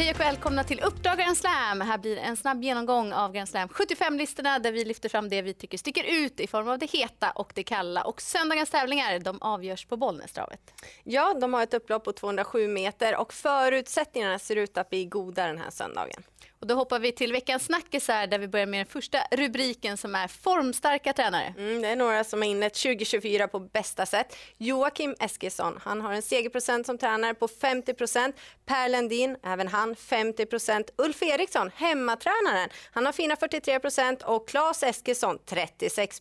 [0.00, 1.80] Hej och välkomna till Uppdrag Grand Slam.
[1.80, 5.54] Här blir en snabb genomgång av Grand Slam 75-listorna där vi lyfter fram det vi
[5.54, 8.02] tycker sticker ut i form av det heta och det kalla.
[8.02, 10.60] Och söndagens tävlingar de avgörs på Bollnästravet.
[11.04, 15.46] Ja, de har ett upplopp på 207 meter och förutsättningarna ser ut att bli goda
[15.46, 16.22] den här söndagen.
[16.60, 20.14] Och då hoppar vi till veckans snackisar där vi börjar med den första rubriken som
[20.14, 21.54] är formstarka tränare.
[21.58, 24.36] Mm, det är några som har inlett 2024 på bästa sätt.
[24.58, 27.94] Joakim Eskilsson, han har en segerprocent som tränare på 50
[28.66, 35.38] Per Lendin, även han 50% Ulf Eriksson, hemmatränaren, han har fina 43% och Claes Eskilsson
[35.46, 36.20] 36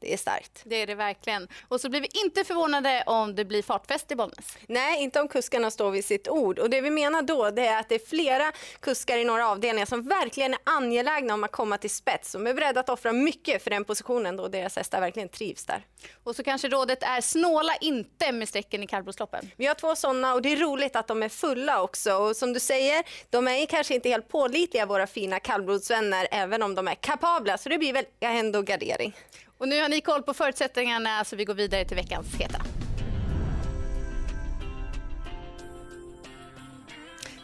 [0.00, 0.62] Det är starkt.
[0.64, 1.48] Det är det verkligen.
[1.68, 4.58] Och så blir vi inte förvånade om det blir fartfest i Bollnäs.
[4.66, 6.58] Nej, inte om kuskarna står vid sitt ord.
[6.58, 9.86] Och det vi menar då det är att det är flera kuskar i några avdelningar
[9.86, 12.32] som verkligen är angelägna om att komma till spets.
[12.32, 15.86] De är beredda att offra mycket för den positionen då deras hästar verkligen trivs där.
[16.24, 19.50] Och så kanske rådet är snåla inte med strecken i kallblodsloppen.
[19.56, 22.14] Vi har två sådana och det är roligt att de är fulla också.
[22.14, 26.74] Och som du säger, de är kanske inte helt pålitliga våra fina kallblodsvänner även om
[26.74, 27.58] de är kapabla.
[27.58, 29.16] Så det blir väl ändå gardering.
[29.58, 32.60] Och nu har ni koll på förutsättningarna så vi går vidare till veckans heta.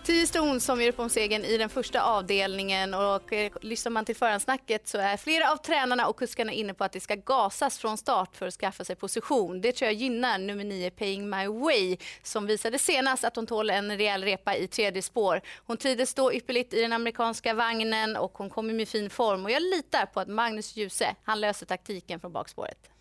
[0.06, 4.04] Tio ston som gör upp om segern i den första avdelningen och eh, lyssnar man
[4.04, 7.78] till förhandsnacket så är flera av tränarna och kuskarna inne på att det ska gasas
[7.78, 9.60] från start för att skaffa sig position.
[9.60, 13.70] Det tror jag gynnar nummer nio Paying My Way som visade senast att hon tål
[13.70, 15.40] en rejäl repa i tredje spår.
[15.66, 19.50] Hon trivdes då ypperligt i den amerikanska vagnen och hon kommer med fin form och
[19.50, 22.95] jag litar på att Magnus Djuse, han löser taktiken från bakspåret.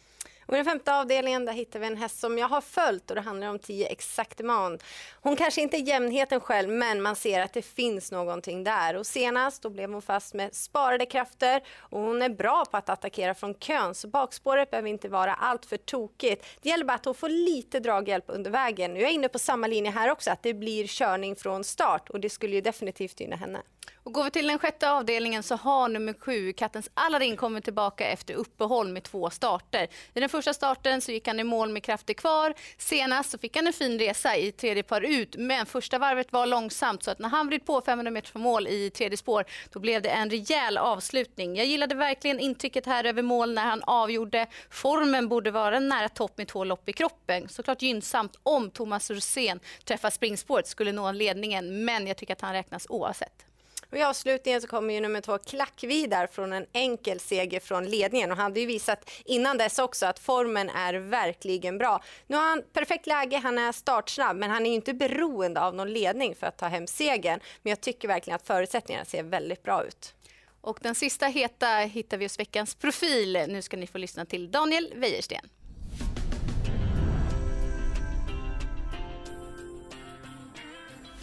[0.46, 3.16] Och I den femte avdelningen där hittar vi en häst som jag har följt och
[3.16, 4.84] det handlar om 10 Exactement.
[5.22, 8.96] Hon kanske inte är jämnheten själv men man ser att det finns någonting där.
[8.96, 12.90] Och senast då blev hon fast med sparade krafter och hon är bra på att
[12.90, 16.46] attackera från kön så bakspåret behöver inte vara allt för tokigt.
[16.62, 18.96] Det gäller bara att hon får lite draghjälp under vägen.
[18.96, 22.20] Jag är inne på samma linje här också att det blir körning från start och
[22.20, 23.62] det skulle ju definitivt gynna henne.
[24.06, 28.08] Och går vi till den sjätte avdelningen så har nummer sju, Kattens Aladdin, kommit tillbaka
[28.08, 29.88] efter uppehåll med två starter.
[30.14, 32.54] I den första starten så gick han i mål med krafter kvar.
[32.78, 36.46] Senast så fick han en fin resa i tredje par ut, men första varvet var
[36.46, 39.80] långsamt så att när han vred på 500 meter från mål i tredje spår, då
[39.80, 41.56] blev det en rejäl avslutning.
[41.56, 44.48] Jag gillade verkligen intrycket här över mål när han avgjorde.
[44.70, 47.50] Formen borde vara nära topp med två lopp i kroppen.
[47.50, 52.54] Såklart gynnsamt om Thomas Rosén träffar springspåret skulle nå ledningen, men jag tycker att han
[52.54, 53.46] räknas oavsett.
[53.96, 58.32] Och I avslutningen så kommer ju nummer två Klackvidar från en enkel seger från ledningen
[58.32, 62.04] och han hade ju visat innan dess också att formen är verkligen bra.
[62.28, 65.76] Nu har han perfekt läge, han är startsnabb men han är ju inte beroende av
[65.76, 67.40] någon ledning för att ta hem segern.
[67.62, 70.14] Men jag tycker verkligen att förutsättningarna ser väldigt bra ut.
[70.62, 73.46] Och den sista heta hittar vi hos veckans profil.
[73.48, 75.50] Nu ska ni få lyssna till Daniel Wäjersten.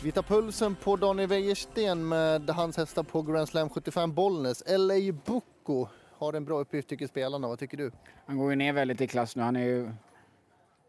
[0.05, 4.63] Vi tar pulsen på Daniel Wäjersten med hans hästar på Grand Slam 75 Bollnäs.
[4.67, 7.49] LA Boko har en bra uppgift tycker spelarna.
[7.49, 7.93] Vad tycker du?
[8.27, 9.43] Han går ju ner väldigt i klass nu.
[9.43, 9.91] Han är ju...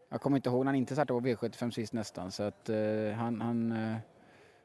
[0.08, 2.30] Jag kommer inte ihåg när han inte startade på V75 sist nästan.
[2.30, 3.40] Så att uh, han...
[3.40, 3.96] han uh,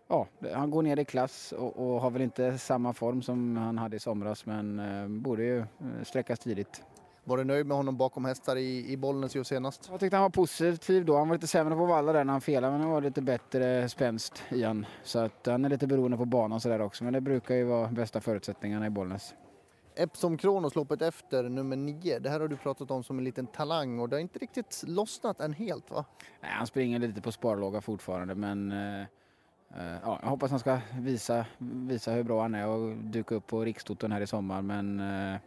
[0.08, 3.78] ja, han går ner i klass och, och, har väl inte samma form som han
[3.78, 5.66] hade i somras men uh, borde ju
[6.04, 6.84] sträckas tidigt.
[7.24, 9.88] Var du nöjd med honom bakom hästar i, i Bollnäs ju senast?
[9.92, 11.18] Jag tyckte han var positiv då.
[11.18, 13.90] Han var lite sämre på valla där när han felade men han var lite bättre
[13.90, 14.86] spänst i han.
[15.04, 17.04] Så att han är lite beroende på banan sådär också.
[17.04, 19.34] Men det brukar ju vara bästa förutsättningarna i Bollnäs.
[19.96, 22.20] Epsom Kronos loppet efter, nummer nio.
[22.20, 24.84] Det här har du pratat om som en liten talang och det har inte riktigt
[24.88, 26.06] lossnat än helt va?
[26.42, 29.06] Nej, han springer lite på sparlåga fortfarande men uh,
[30.04, 33.62] ja, jag hoppas han ska visa, visa hur bra han är och dyka upp på
[33.62, 35.38] Rikstoton här i sommar men uh,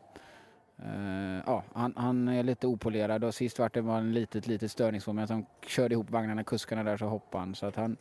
[0.86, 4.70] Uh, ja, han, han, är lite opolerad och sist var det var en litet, litet
[4.70, 7.54] störningsmoment som körde ihop vagnarna, kuskarna där så hoppade han.
[7.54, 7.96] Så att han,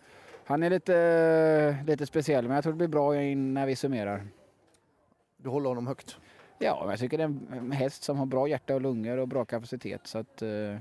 [0.46, 4.28] han är lite, lite speciell men jag tror det blir bra när vi summerar.
[5.38, 6.18] Du håller honom högt?
[6.60, 9.46] Ja, jag tycker det är en häst som har bra hjärta och lungor och bra
[9.46, 10.76] kapacitet så att uh,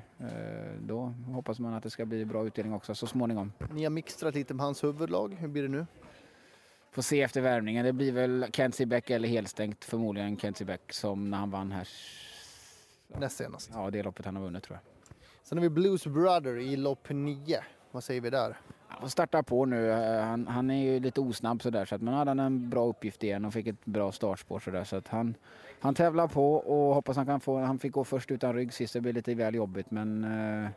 [0.81, 3.53] då hoppas man att det ska bli bra utdelning också så småningom.
[3.73, 5.87] Ni har mixtrat lite med hans huvudlag, hur blir det nu?
[6.91, 7.85] Får se efter värvningen.
[7.85, 11.89] Det blir väl Kenzie Beck eller helstängt förmodligen Kenzie Beck som när han vann här.
[13.19, 13.71] Näst senast?
[13.73, 15.15] Ja, det loppet han har vunnit tror jag.
[15.43, 17.65] Sen har vi Blues Brother i lopp 9.
[17.91, 18.57] Vad säger vi där?
[18.89, 19.91] Han startar på nu.
[19.91, 23.45] Han, han, är ju lite osnabb sådär så att man hade en bra uppgift igen
[23.45, 25.35] och fick ett bra startspår sådär så att han,
[25.81, 28.93] han tävlar på och hoppas han kan få, han fick gå först utan rygg sist,
[28.93, 30.71] det blir lite väl jobbigt men eh,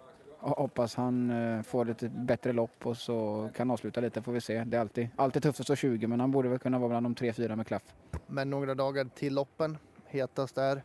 [0.50, 4.64] hoppas han eh, får ett bättre lopp och så kan avsluta lite får vi se.
[4.64, 7.06] Det är alltid, alltid tufft att stå 20 men han borde väl kunna vara bland
[7.06, 7.84] de 3-4 med klaff.
[8.28, 9.78] Men några dagar till loppen.
[10.08, 10.84] Hetast är?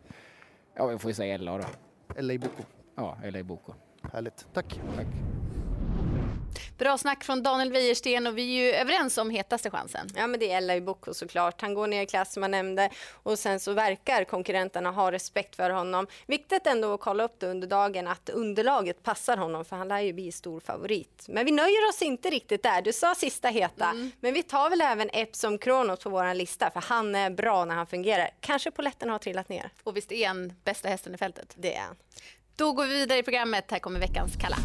[0.75, 1.65] Ja, vi får säga LA då.
[2.23, 2.63] LA Boko.
[2.95, 3.73] Ja, LA Boko.
[4.13, 4.47] Härligt.
[4.53, 4.81] Tack.
[4.97, 5.38] Tack.
[6.79, 10.09] Bra snack från Daniel Wäjersten och vi är ju överens om hetaste chansen.
[10.15, 11.61] Ja, men det är Ella Boko såklart.
[11.61, 15.57] Han går ner i klass som jag nämnde och sen så verkar konkurrenterna ha respekt
[15.57, 16.07] för honom.
[16.27, 20.01] Viktigt ändå att kolla upp det under dagen att underlaget passar honom för han lär
[20.01, 21.25] ju bli stor favorit.
[21.29, 22.83] Men vi nöjer oss inte riktigt där.
[22.83, 24.11] Du sa sista heta, mm.
[24.21, 27.75] men vi tar väl även Epsom Kronos på vår lista för han är bra när
[27.75, 28.31] han fungerar.
[28.41, 29.71] Kanske poletten har trillat ner.
[29.83, 31.55] Och visst är han bästa hästen i fältet?
[31.57, 31.97] Det är han.
[32.57, 33.71] Då går vi vidare i programmet.
[33.71, 34.57] Här kommer veckans Kalla.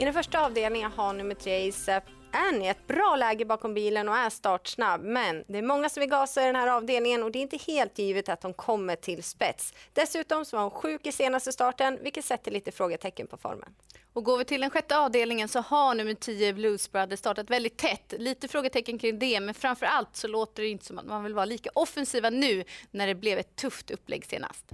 [0.00, 4.16] I den första avdelningen har nummer tre Isep Annie ett bra läge bakom bilen och
[4.16, 5.00] är startsnabb.
[5.04, 7.58] Men det är många som vill gasa i den här avdelningen och det är inte
[7.66, 9.74] helt givet att de kommer till spets.
[9.92, 13.74] Dessutom så var hon sjuk i senaste starten vilket sätter lite frågetecken på formen.
[14.12, 17.76] Och går vi till den sjätte avdelningen så har nummer 10 Blues Brothers startat väldigt
[17.76, 18.14] tätt.
[18.18, 21.34] Lite frågetecken kring det, men framför allt så låter det inte som att man vill
[21.34, 24.64] vara lika offensiva nu när det blev ett tufft upplägg senast.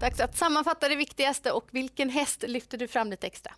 [0.00, 3.52] Dags att sammanfatta det viktigaste och vilken häst lyfter du fram lite extra?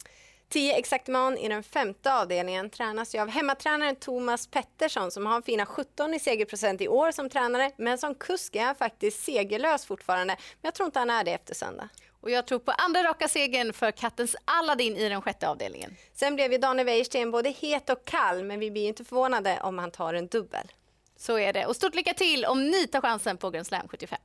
[0.49, 5.67] 10 Exactman i den femte avdelningen tränas ju av hemmatränaren Thomas Pettersson som har fina
[5.67, 10.37] 17 i segerprocent i år som tränare men som kusk är han faktiskt segerlös fortfarande.
[10.37, 11.89] Men jag tror inte han är det efter söndag.
[12.21, 15.97] Och jag tror på andra raka segern för kattens Aladdin i den sjätte avdelningen.
[16.15, 19.79] Sen blev ju Daniel Wäjersten både het och kall men vi blir inte förvånade om
[19.79, 20.73] han tar en dubbel.
[21.17, 21.67] Så är det.
[21.67, 24.19] Och stort lycka till om ni tar chansen på Grand Slam 75.